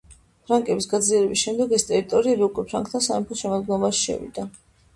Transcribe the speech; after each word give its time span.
ფრანკების 0.45 0.87
გაძლიერების 0.93 1.43
შემდეგ 1.49 1.75
ეს 1.79 1.85
ტერიტორიები 1.91 2.45
უკვე 2.49 2.67
ფრანკთა 2.73 3.05
სამეფოს 3.09 3.45
შემადგენლობაში 3.45 4.05
შევიდა. 4.11 4.51